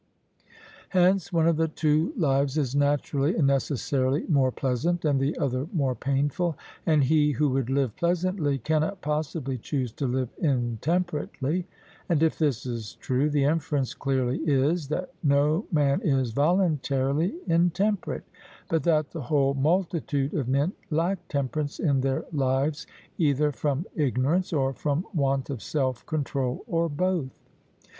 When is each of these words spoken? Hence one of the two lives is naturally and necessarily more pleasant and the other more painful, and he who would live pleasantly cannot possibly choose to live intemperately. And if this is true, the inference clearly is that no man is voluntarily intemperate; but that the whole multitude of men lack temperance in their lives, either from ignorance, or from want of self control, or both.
Hence 0.89 1.31
one 1.31 1.47
of 1.47 1.57
the 1.57 1.67
two 1.67 2.11
lives 2.17 2.57
is 2.57 2.73
naturally 2.75 3.35
and 3.35 3.45
necessarily 3.45 4.25
more 4.27 4.51
pleasant 4.51 5.05
and 5.05 5.19
the 5.19 5.37
other 5.37 5.67
more 5.73 5.93
painful, 5.93 6.57
and 6.87 7.03
he 7.03 7.33
who 7.33 7.49
would 7.49 7.69
live 7.69 7.95
pleasantly 7.95 8.57
cannot 8.57 9.01
possibly 9.01 9.59
choose 9.59 9.91
to 9.91 10.07
live 10.07 10.29
intemperately. 10.39 11.67
And 12.09 12.23
if 12.23 12.39
this 12.39 12.65
is 12.65 12.95
true, 12.95 13.29
the 13.29 13.43
inference 13.43 13.93
clearly 13.93 14.39
is 14.39 14.87
that 14.87 15.11
no 15.21 15.67
man 15.71 16.01
is 16.01 16.31
voluntarily 16.31 17.35
intemperate; 17.45 18.23
but 18.71 18.81
that 18.81 19.11
the 19.11 19.21
whole 19.21 19.53
multitude 19.53 20.33
of 20.33 20.47
men 20.49 20.73
lack 20.89 21.19
temperance 21.27 21.79
in 21.79 22.01
their 22.01 22.25
lives, 22.33 22.87
either 23.19 23.51
from 23.51 23.85
ignorance, 23.95 24.51
or 24.51 24.73
from 24.73 25.05
want 25.13 25.51
of 25.51 25.61
self 25.61 26.03
control, 26.07 26.63
or 26.65 26.89
both. 26.89 27.29